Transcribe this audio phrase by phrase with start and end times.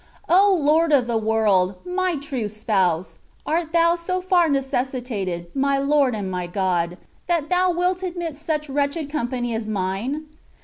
[0.29, 1.75] O Lord of the world!
[1.85, 3.19] my true Spouse!
[3.45, 8.67] art Thou so far necessitated, my Lord and my God, that Thou wilt admit such
[8.67, 10.25] wretched company as mine?